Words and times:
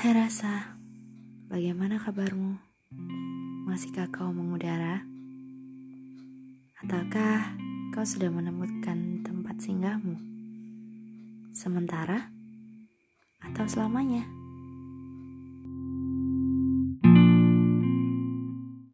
Hai 0.00 0.16
rasa, 0.16 0.80
bagaimana 1.52 2.00
kabarmu? 2.00 2.56
Masihkah 3.68 4.08
kau 4.08 4.32
mengudara? 4.32 5.04
Ataukah 6.80 7.60
kau 7.92 8.00
sudah 8.00 8.32
menemukan 8.32 9.20
tempat 9.20 9.60
singgahmu? 9.60 10.16
Sementara 11.52 12.32
atau 13.44 13.68
selamanya? 13.68 14.39